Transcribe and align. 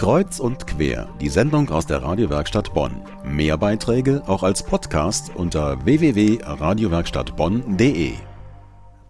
Kreuz 0.00 0.40
und 0.40 0.66
quer, 0.66 1.08
die 1.20 1.28
Sendung 1.28 1.68
aus 1.68 1.84
der 1.84 2.02
Radiowerkstatt 2.02 2.72
Bonn. 2.72 3.02
Mehr 3.22 3.58
Beiträge 3.58 4.22
auch 4.26 4.42
als 4.42 4.62
Podcast 4.62 5.30
unter 5.34 5.84
www.radiowerkstattbonn.de. 5.84 8.14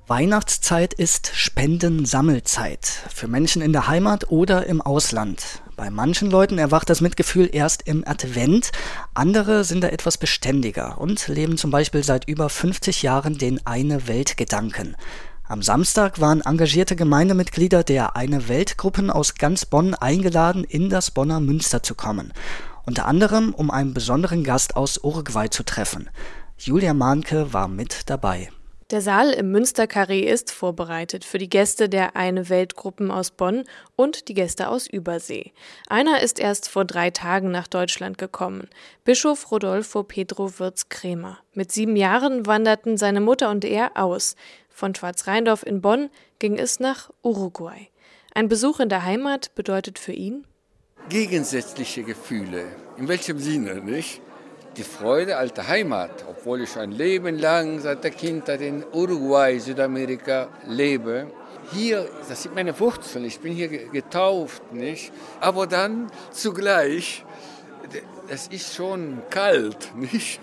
Weihnachtszeit 0.08 0.92
ist 0.92 1.30
Spendensammelzeit 1.32 2.86
für 3.14 3.28
Menschen 3.28 3.62
in 3.62 3.72
der 3.72 3.86
Heimat 3.86 4.32
oder 4.32 4.66
im 4.66 4.82
Ausland. 4.82 5.62
Bei 5.76 5.90
manchen 5.90 6.28
Leuten 6.28 6.58
erwacht 6.58 6.90
das 6.90 7.00
Mitgefühl 7.00 7.48
erst 7.52 7.86
im 7.86 8.02
Advent, 8.04 8.72
andere 9.14 9.62
sind 9.62 9.84
da 9.84 9.88
etwas 9.90 10.18
beständiger 10.18 11.00
und 11.00 11.28
leben 11.28 11.56
zum 11.56 11.70
Beispiel 11.70 12.02
seit 12.02 12.28
über 12.28 12.48
50 12.48 13.04
Jahren 13.04 13.38
den 13.38 13.64
Eine-Welt-Gedanken. 13.64 14.96
Am 15.50 15.62
Samstag 15.62 16.20
waren 16.20 16.42
engagierte 16.42 16.94
Gemeindemitglieder 16.94 17.82
der 17.82 18.14
Eine 18.14 18.46
Weltgruppen 18.46 19.10
aus 19.10 19.34
ganz 19.34 19.66
Bonn 19.66 19.96
eingeladen, 19.96 20.62
in 20.62 20.90
das 20.90 21.10
Bonner 21.10 21.40
Münster 21.40 21.82
zu 21.82 21.96
kommen. 21.96 22.32
Unter 22.86 23.06
anderem, 23.06 23.52
um 23.52 23.68
einen 23.72 23.92
besonderen 23.92 24.44
Gast 24.44 24.76
aus 24.76 25.02
Uruguay 25.02 25.50
zu 25.50 25.64
treffen. 25.64 26.08
Julia 26.56 26.94
Mahnke 26.94 27.52
war 27.52 27.66
mit 27.66 28.08
dabei. 28.08 28.50
Der 28.90 29.00
Saal 29.00 29.30
im 29.30 29.52
Münsterkarree 29.52 30.28
ist 30.28 30.50
vorbereitet 30.50 31.24
für 31.24 31.38
die 31.38 31.48
Gäste 31.48 31.88
der 31.88 32.16
Eine 32.16 32.48
Weltgruppen 32.48 33.12
aus 33.12 33.30
Bonn 33.30 33.62
und 33.94 34.26
die 34.26 34.34
Gäste 34.34 34.68
aus 34.68 34.88
Übersee. 34.88 35.52
Einer 35.86 36.20
ist 36.22 36.40
erst 36.40 36.68
vor 36.68 36.84
drei 36.84 37.10
Tagen 37.10 37.52
nach 37.52 37.68
Deutschland 37.68 38.18
gekommen. 38.18 38.68
Bischof 39.04 39.52
Rodolfo 39.52 40.02
Pedro 40.02 40.58
Wirz-Krämer. 40.58 41.38
Mit 41.54 41.70
sieben 41.70 41.94
Jahren 41.94 42.46
wanderten 42.46 42.96
seine 42.96 43.20
Mutter 43.20 43.50
und 43.50 43.64
er 43.64 43.92
aus. 43.96 44.34
Von 44.68 44.92
Schwarzrheindorf 44.92 45.64
in 45.64 45.80
Bonn 45.80 46.10
ging 46.40 46.58
es 46.58 46.80
nach 46.80 47.10
Uruguay. 47.22 47.90
Ein 48.34 48.48
Besuch 48.48 48.80
in 48.80 48.88
der 48.88 49.04
Heimat 49.04 49.54
bedeutet 49.54 50.00
für 50.00 50.12
ihn 50.12 50.44
gegensätzliche 51.08 52.02
Gefühle. 52.02 52.64
In 52.96 53.08
welchem 53.08 53.38
Sinne, 53.38 53.76
nicht? 53.76 54.20
Die 54.76 54.84
Freude 54.84 55.36
alter 55.36 55.66
Heimat, 55.66 56.24
obwohl 56.28 56.62
ich 56.62 56.76
ein 56.76 56.92
Leben 56.92 57.38
lang 57.38 57.80
seit 57.80 58.04
der 58.04 58.12
Kindheit 58.12 58.60
in 58.60 58.84
Uruguay, 58.92 59.58
Südamerika 59.58 60.48
lebe. 60.66 61.26
Hier, 61.72 62.08
das 62.28 62.44
sind 62.44 62.54
meine 62.54 62.78
Wurzeln, 62.78 63.24
ich 63.24 63.40
bin 63.40 63.52
hier 63.52 63.68
getauft, 63.68 64.72
nicht? 64.72 65.12
Aber 65.40 65.66
dann 65.66 66.10
zugleich, 66.30 67.24
es 68.28 68.46
ist 68.46 68.74
schon 68.74 69.22
kalt, 69.28 69.92
nicht? 69.96 70.40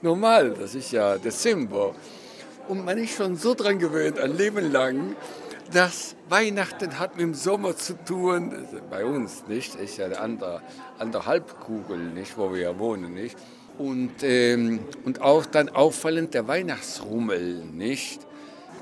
Normal, 0.00 0.54
das 0.58 0.74
ist 0.74 0.92
ja 0.92 1.18
Dezember. 1.18 1.94
Und 2.66 2.84
man 2.84 2.96
ist 2.96 3.14
schon 3.14 3.36
so 3.36 3.54
dran 3.54 3.78
gewöhnt, 3.78 4.18
ein 4.18 4.36
Leben 4.36 4.72
lang, 4.72 5.16
dass 5.72 6.16
Weihnachten 6.28 6.98
hat 6.98 7.16
mit 7.16 7.22
dem 7.22 7.34
Sommer 7.34 7.76
zu 7.76 7.94
tun. 8.04 8.52
Bei 8.90 9.04
uns 9.04 9.46
nicht, 9.48 9.74
ist 9.74 9.96
ja 9.96 10.06
eine 10.06 10.20
andere, 10.20 10.62
andere 10.98 11.26
Halbkugel, 11.26 11.98
nicht, 11.98 12.36
wo 12.36 12.52
wir 12.52 12.60
ja 12.60 12.78
wohnen, 12.78 13.14
nicht. 13.14 13.36
Und, 13.78 14.22
ähm, 14.22 14.80
und 15.04 15.20
auch 15.20 15.46
dann 15.46 15.68
auffallend 15.68 16.34
der 16.34 16.46
Weihnachtsrummel, 16.46 17.64
nicht, 17.64 18.20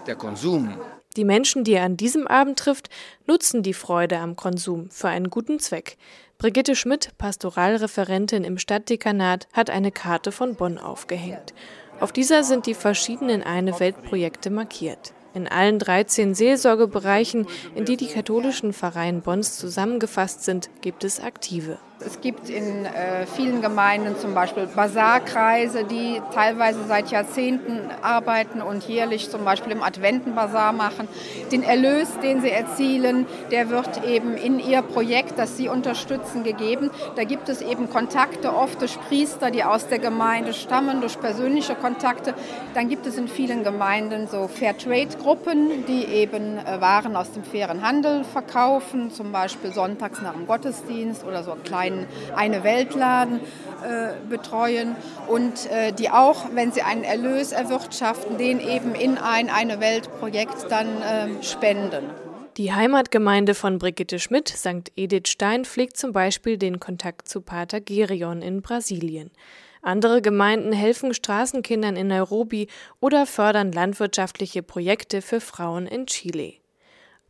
der 0.07 0.17
Konsum. 0.17 0.75
Die 1.17 1.25
Menschen, 1.25 1.65
die 1.65 1.75
er 1.75 1.85
an 1.85 1.97
diesem 1.97 2.27
Abend 2.27 2.59
trifft, 2.59 2.89
nutzen 3.27 3.63
die 3.63 3.75
Freude 3.75 4.19
am 4.19 4.37
Konsum 4.37 4.91
für 4.91 5.09
einen 5.09 5.31
guten 5.31 5.59
Zweck. 5.59 5.97
Brigitte 6.39 6.75
Schmidt, 6.75 7.11
Pastoralreferentin 7.19 8.45
im 8.45 8.59
Stadtdekanat, 8.59 9.47
hat 9.53 9.71
eine 9.71 9.93
Karte 9.93 10.33
von 10.33 10.57
Bonn 10.57 10.79
aufgehängt. 10.79 11.55
Auf 12.01 12.13
dieser 12.13 12.43
sind 12.43 12.67
die 12.67 12.75
verschiedenen 12.75 13.43
Eine 13.43 13.79
Welt-Projekte 13.79 14.51
markiert. 14.51 15.13
In 15.35 15.49
allen 15.49 15.79
13 15.79 16.35
Seelsorgebereichen, 16.35 17.47
in 17.75 17.85
die 17.85 17.97
die 17.97 18.09
katholischen 18.09 18.73
Pfarreien 18.73 19.23
Bonns 19.23 19.57
zusammengefasst 19.57 20.45
sind, 20.45 20.69
gibt 20.83 21.05
es 21.05 21.21
Aktive. 21.21 21.79
Es 22.05 22.21
gibt 22.21 22.49
in 22.49 22.85
äh, 22.85 23.27
vielen 23.27 23.63
Gemeinden 23.63 24.17
zum 24.19 24.35
Beispiel 24.35 24.67
Basarkreise, 24.67 25.85
die 25.85 26.21
teilweise 26.35 26.81
seit 26.89 27.11
Jahrzehnten 27.11 27.81
arbeiten 28.03 28.61
und 28.61 28.89
jährlich 28.89 29.31
zum 29.31 29.45
Beispiel 29.45 29.73
im 29.73 29.83
Adventenbasar 29.83 30.73
machen. 30.73 31.07
Den 31.53 31.63
Erlös, 31.63 32.09
den 32.23 32.41
sie 32.41 32.51
erzielen, 32.51 33.27
der 33.51 33.71
wird 33.71 34.05
eben 34.05 34.37
in 34.37 34.59
ihr 34.59 34.83
Projekt, 34.83 35.39
das 35.39 35.57
sie 35.57 35.69
unterstützen, 35.69 36.43
gegeben. 36.43 36.91
Da 37.17 37.25
gibt 37.25 37.49
es 37.49 37.61
eben 37.61 37.89
Kontakte, 37.89 38.55
oft 38.55 38.81
durch 38.81 38.99
Priester, 39.09 39.51
die 39.51 39.63
aus 39.63 39.87
der 39.89 39.99
Gemeinde 39.99 40.53
stammen, 40.53 41.01
durch 41.01 41.21
persönliche 41.21 41.75
Kontakte. 41.75 42.35
Dann 42.75 42.89
gibt 42.89 43.07
es 43.07 43.17
in 43.17 43.29
vielen 43.29 43.63
Gemeinden 43.63 44.27
so 44.27 44.49
Fairtrade-Gruppen, 44.49 45.87
die 45.87 46.05
eben 46.05 46.59
äh, 46.59 46.81
Waren 46.81 47.17
aus 47.17 47.33
dem 47.33 47.45
fairen 47.45 47.83
Handel 47.83 48.25
verkaufen, 48.25 49.11
zum 49.13 49.31
Beispiel 49.31 49.73
sonntags 49.73 50.21
nach 50.21 50.33
dem 50.33 50.47
Gottesdienst 50.47 51.25
oder 51.25 51.45
so 51.45 51.57
kleine 51.63 51.92
einen 51.93 52.53
eine 52.53 52.65
Weltladen 52.65 53.41
äh, 53.83 54.13
betreuen 54.29 54.97
und 55.27 55.71
äh, 55.71 55.93
die 55.93 56.11
auch, 56.11 56.47
wenn 56.55 56.73
sie 56.73 56.83
einen 56.83 57.05
Erlös 57.05 57.53
erwirtschaften, 57.53 58.37
den 58.37 58.61
eben 58.61 58.95
in 58.95 59.19
ein 59.19 59.49
eine 59.49 59.81
Weltprojekt 59.81 60.71
dann 60.71 60.87
äh, 61.03 61.43
spenden. 61.43 62.05
Die 62.59 62.75
Heimatgemeinde 62.75 63.55
von 63.55 63.79
Brigitte 63.79 64.19
Schmidt, 64.19 64.49
St. 64.49 64.93
Edith 64.95 65.29
Stein, 65.29 65.65
pflegt 65.65 65.97
zum 65.97 66.13
Beispiel 66.13 66.59
den 66.59 66.81
Kontakt 66.81 67.27
zu 67.27 67.41
Pater 67.41 67.81
Gerion 67.81 68.43
in 68.43 68.61
Brasilien. 68.61 69.31
Andere 69.81 70.21
Gemeinden 70.21 70.73
helfen 70.73 71.15
Straßenkindern 71.15 71.97
in 71.97 72.09
Nairobi 72.09 72.69
oder 73.01 73.27
fördern 73.27 73.73
landwirtschaftliche 73.73 74.63
Projekte 74.63 75.23
für 75.23 75.41
Frauen 75.41 75.87
in 75.87 76.07
Chile. 76.07 76.62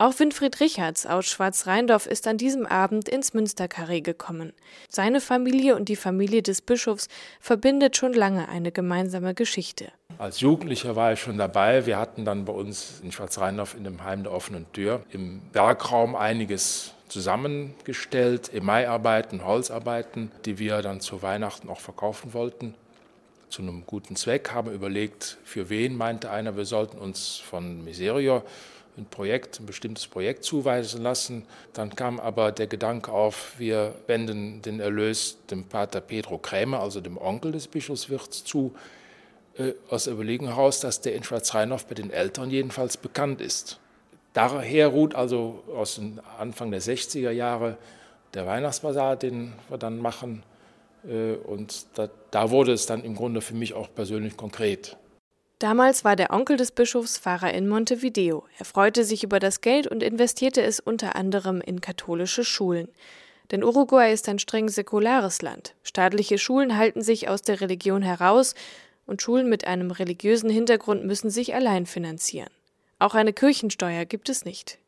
Auch 0.02 0.18
Winfried 0.18 0.58
Richards 0.58 1.06
aus 1.06 1.26
Schwarzrheindorf 1.26 2.06
ist 2.06 2.26
an 2.26 2.36
diesem 2.36 2.66
Abend 2.66 3.08
ins 3.08 3.34
Münsterkarree 3.34 4.00
gekommen. 4.00 4.52
Seine 4.88 5.20
Familie 5.20 5.76
und 5.76 5.88
die 5.88 5.94
Familie 5.94 6.42
des 6.42 6.60
Bischofs 6.60 7.06
verbindet 7.38 7.96
schon 7.96 8.12
lange 8.12 8.48
eine 8.48 8.72
gemeinsame 8.72 9.32
Geschichte. 9.32 9.92
Als 10.18 10.40
Jugendlicher 10.40 10.96
war 10.96 11.12
ich 11.12 11.20
schon 11.20 11.38
dabei. 11.38 11.86
Wir 11.86 12.00
hatten 12.00 12.24
dann 12.24 12.46
bei 12.46 12.52
uns 12.52 13.00
in 13.04 13.12
Schwarzrheindorf 13.12 13.76
in 13.76 13.84
dem 13.84 14.02
Heim 14.02 14.24
der 14.24 14.32
offenen 14.32 14.66
Tür 14.72 15.04
im 15.12 15.40
Bergraum 15.52 16.16
einiges 16.16 16.94
zusammengestellt, 17.06 18.52
Emaiarbeiten, 18.52 19.44
Holzarbeiten, 19.44 20.32
die 20.46 20.58
wir 20.58 20.82
dann 20.82 21.00
zu 21.00 21.22
Weihnachten 21.22 21.68
auch 21.68 21.78
verkaufen 21.78 22.34
wollten 22.34 22.74
zu 23.52 23.62
einem 23.62 23.84
guten 23.86 24.16
Zweck, 24.16 24.50
haben 24.52 24.72
überlegt, 24.72 25.36
für 25.44 25.68
wen 25.68 25.94
meinte 25.94 26.30
einer, 26.30 26.56
wir 26.56 26.64
sollten 26.64 26.96
uns 26.96 27.36
von 27.36 27.84
Miserio 27.84 28.42
ein 28.96 29.06
Projekt, 29.06 29.58
ein 29.60 29.66
bestimmtes 29.66 30.06
Projekt 30.06 30.44
zuweisen 30.44 31.02
lassen. 31.02 31.46
Dann 31.72 31.94
kam 31.94 32.20
aber 32.20 32.52
der 32.52 32.66
Gedanke 32.66 33.10
auf, 33.12 33.54
wir 33.58 33.94
wenden 34.06 34.62
den 34.62 34.80
Erlös 34.80 35.38
dem 35.50 35.64
Pater 35.64 36.00
Pedro 36.00 36.38
Krämer, 36.38 36.80
also 36.80 37.00
dem 37.00 37.16
Onkel 37.16 37.52
des 37.52 37.68
Bischofswirts, 37.68 38.44
zu, 38.44 38.74
äh, 39.56 39.72
aus 39.88 40.04
der 40.04 40.14
Überlegung 40.14 40.48
heraus, 40.48 40.80
dass 40.80 41.00
der 41.00 41.14
in 41.14 41.24
Schwarzrheindorf 41.24 41.86
bei 41.86 41.94
den 41.94 42.10
Eltern 42.10 42.50
jedenfalls 42.50 42.96
bekannt 42.96 43.40
ist. 43.40 43.78
Daher 44.34 44.88
ruht 44.88 45.14
also 45.14 45.62
aus 45.74 45.96
dem 45.96 46.20
Anfang 46.38 46.70
der 46.70 46.80
60er 46.80 47.30
Jahre 47.30 47.76
der 48.34 48.46
Weihnachtsbasar, 48.46 49.16
den 49.16 49.52
wir 49.68 49.78
dann 49.78 49.98
machen. 49.98 50.42
Äh, 51.06 51.34
und 51.34 51.86
da, 51.94 52.08
da 52.30 52.50
wurde 52.50 52.72
es 52.72 52.86
dann 52.86 53.04
im 53.04 53.14
Grunde 53.14 53.40
für 53.40 53.54
mich 53.54 53.72
auch 53.72 53.88
persönlich 53.94 54.36
konkret. 54.36 54.96
Damals 55.62 56.04
war 56.04 56.16
der 56.16 56.32
Onkel 56.32 56.56
des 56.56 56.72
Bischofs 56.72 57.18
Pfarrer 57.18 57.54
in 57.54 57.68
Montevideo. 57.68 58.44
Er 58.58 58.64
freute 58.64 59.04
sich 59.04 59.22
über 59.22 59.38
das 59.38 59.60
Geld 59.60 59.86
und 59.86 60.02
investierte 60.02 60.60
es 60.60 60.80
unter 60.80 61.14
anderem 61.14 61.60
in 61.60 61.80
katholische 61.80 62.42
Schulen. 62.42 62.88
Denn 63.52 63.62
Uruguay 63.62 64.12
ist 64.12 64.28
ein 64.28 64.40
streng 64.40 64.68
säkulares 64.68 65.40
Land. 65.40 65.76
Staatliche 65.84 66.38
Schulen 66.38 66.76
halten 66.76 67.00
sich 67.00 67.28
aus 67.28 67.42
der 67.42 67.60
Religion 67.60 68.02
heraus 68.02 68.56
und 69.06 69.22
Schulen 69.22 69.48
mit 69.48 69.64
einem 69.64 69.92
religiösen 69.92 70.50
Hintergrund 70.50 71.04
müssen 71.04 71.30
sich 71.30 71.54
allein 71.54 71.86
finanzieren. 71.86 72.50
Auch 72.98 73.14
eine 73.14 73.32
Kirchensteuer 73.32 74.04
gibt 74.04 74.30
es 74.30 74.44
nicht. 74.44 74.78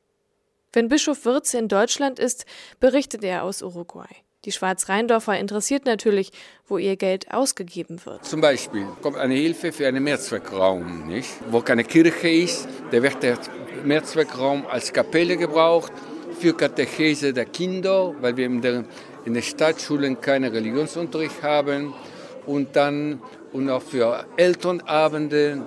Wenn 0.73 0.89
Bischof 0.89 1.25
Wirz 1.25 1.55
in 1.55 1.69
Deutschland 1.69 2.19
ist, 2.19 2.47
berichtet 2.81 3.23
er 3.23 3.45
aus 3.45 3.62
Uruguay. 3.62 4.11
Die 4.44 4.52
Schwarz-Rheindorfer 4.52 5.38
interessiert 5.38 5.87
natürlich, 5.87 6.31
wo 6.69 6.76
ihr 6.76 6.96
Geld 6.96 7.32
ausgegeben 7.32 7.99
wird. 8.05 8.25
Zum 8.26 8.41
Beispiel 8.43 8.87
kommt 9.00 9.17
eine 9.17 9.35
Hilfe 9.35 9.73
für 9.73 9.87
einen 9.87 10.05
Mehrzweckraum, 10.05 11.08
nicht? 11.08 11.31
wo 11.50 11.61
keine 11.61 11.85
Kirche 11.85 12.29
ist. 12.29 12.69
Da 12.91 13.02
wird 13.02 13.23
der 13.23 13.38
Mehrzweckraum 13.85 14.67
als 14.67 14.93
Kapelle 14.93 15.37
gebraucht 15.37 15.93
für 16.38 16.55
Katechese 16.55 17.32
der 17.32 17.46
Kinder, 17.46 18.14
weil 18.20 18.37
wir 18.37 18.46
in, 18.46 18.61
der, 18.61 18.85
in 19.25 19.32
den 19.32 19.43
Stadtschulen 19.43 20.20
keinen 20.20 20.52
Religionsunterricht 20.52 21.43
haben. 21.43 21.94
Und 22.44 22.76
dann 22.76 23.23
und 23.55 23.70
auch 23.70 23.82
für 23.82 24.26
Elternabende. 24.37 25.67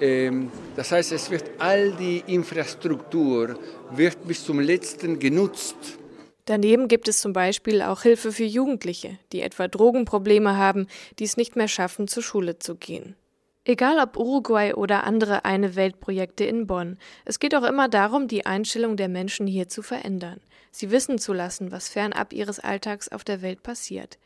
Ähm, 0.00 0.50
das 0.76 0.92
heißt, 0.92 1.12
es 1.12 1.30
wird 1.30 1.50
all 1.58 1.92
die 1.92 2.22
Infrastruktur 2.26 3.58
wird 3.90 4.26
bis 4.26 4.44
zum 4.44 4.60
letzten 4.60 5.18
genutzt. 5.18 5.98
Daneben 6.46 6.88
gibt 6.88 7.08
es 7.08 7.20
zum 7.20 7.32
Beispiel 7.32 7.80
auch 7.80 8.02
Hilfe 8.02 8.30
für 8.30 8.44
Jugendliche, 8.44 9.18
die 9.32 9.40
etwa 9.40 9.66
Drogenprobleme 9.66 10.56
haben, 10.56 10.88
die 11.18 11.24
es 11.24 11.36
nicht 11.36 11.56
mehr 11.56 11.68
schaffen, 11.68 12.06
zur 12.06 12.22
Schule 12.22 12.58
zu 12.58 12.74
gehen. 12.74 13.16
Egal 13.64 13.98
ob 13.98 14.18
Uruguay 14.18 14.74
oder 14.74 15.04
andere 15.04 15.46
Eine 15.46 15.74
Weltprojekte 15.74 16.44
in 16.44 16.66
Bonn, 16.66 16.98
es 17.24 17.40
geht 17.40 17.54
auch 17.54 17.62
immer 17.62 17.88
darum, 17.88 18.28
die 18.28 18.44
Einstellung 18.44 18.98
der 18.98 19.08
Menschen 19.08 19.46
hier 19.46 19.68
zu 19.68 19.80
verändern, 19.80 20.40
sie 20.70 20.90
wissen 20.90 21.18
zu 21.18 21.32
lassen, 21.32 21.72
was 21.72 21.88
fernab 21.88 22.34
ihres 22.34 22.60
Alltags 22.60 23.08
auf 23.08 23.24
der 23.24 23.40
Welt 23.40 23.62
passiert. 23.62 24.18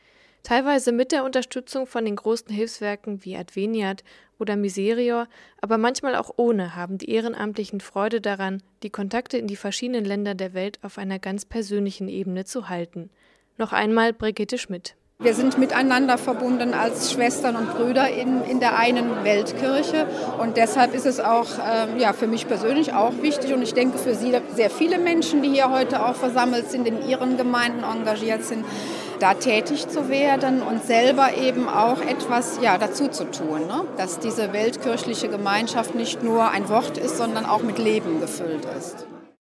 Teilweise 0.43 0.93
mit 0.93 1.13
der 1.13 1.25
Unterstützung 1.25 1.87
von 1.87 2.05
den 2.05 2.17
großen 2.17 2.49
Hilfswerken 2.49 3.25
wie 3.25 3.37
Adveniat 3.37 4.03
oder 4.39 4.57
Miserior, 4.57 5.27
aber 5.61 5.79
manchmal 5.79 6.15
auch 6.15 6.31
ohne 6.37 6.77
haben 6.77 6.99
die 6.99 7.11
Ehrenamtlichen 7.11 7.81
Freude 7.81 8.21
daran, 8.21 8.63
die 8.83 8.91
Kontakte 8.91 9.37
in 9.37 9.47
die 9.47 9.57
verschiedenen 9.57 10.05
Länder 10.05 10.35
der 10.35 10.55
Welt 10.55 10.79
auf 10.83 10.99
einer 10.99 11.19
ganz 11.19 11.45
persönlichen 11.45 12.09
Ebene 12.09 12.45
zu 12.45 12.69
halten. 12.69 13.11
Noch 13.57 13.73
einmal 13.73 14.13
Brigitte 14.13 14.57
Schmidt. 14.57 14.95
Wir 15.21 15.35
sind 15.35 15.59
miteinander 15.59 16.17
verbunden 16.17 16.75
als 16.75 17.13
Schwestern 17.13 17.57
und 17.57 17.75
Brüder 17.75 18.09
in, 18.09 18.45
in 18.45 18.61
der 18.61 18.79
einen 18.79 19.25
Weltkirche. 19.25 20.07
Und 20.41 20.57
deshalb 20.57 20.95
ist 20.95 21.07
es 21.07 21.19
auch 21.19 21.49
ähm, 21.59 21.99
ja, 21.99 22.13
für 22.13 22.29
mich 22.29 22.47
persönlich 22.47 22.93
auch 22.93 23.13
wichtig 23.21 23.53
und 23.53 23.61
ich 23.63 23.75
denke 23.75 23.99
für 23.99 24.15
Sie, 24.15 24.33
sehr 24.55 24.71
viele 24.71 24.97
Menschen, 24.97 25.43
die 25.43 25.49
hier 25.49 25.73
heute 25.73 26.07
auch 26.07 26.15
versammelt 26.15 26.71
sind, 26.71 26.87
in 26.87 27.05
ihren 27.05 27.37
Gemeinden 27.37 27.83
engagiert 27.83 28.45
sind, 28.45 28.65
da 29.19 29.35
tätig 29.35 29.89
zu 29.89 30.09
werden 30.09 30.63
und 30.63 30.85
selber 30.85 31.37
eben 31.37 31.69
auch 31.69 32.01
etwas 32.01 32.59
ja, 32.63 32.79
dazu 32.79 33.09
zu 33.09 33.31
tun. 33.31 33.67
Ne? 33.67 33.85
Dass 33.97 34.19
diese 34.19 34.53
weltkirchliche 34.53 35.29
Gemeinschaft 35.29 35.95
nicht 35.95 36.23
nur 36.23 36.51
ein 36.51 36.69
Wort 36.69 36.99
ist, 36.99 37.19
sondern 37.19 37.47
auch 37.47 37.63
mit 37.63 37.79
Leben 37.79 38.21
gefüllt 38.21 38.67
ist. 38.79 39.07